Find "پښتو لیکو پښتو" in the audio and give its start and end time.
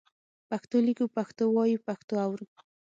0.49-1.43